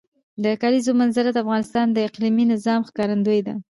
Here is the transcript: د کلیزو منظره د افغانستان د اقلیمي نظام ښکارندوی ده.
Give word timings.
د 0.43 0.45
کلیزو 0.61 0.91
منظره 1.01 1.29
د 1.31 1.37
افغانستان 1.43 1.87
د 1.91 1.97
اقلیمي 2.07 2.45
نظام 2.53 2.79
ښکارندوی 2.89 3.39
ده. 3.47 3.53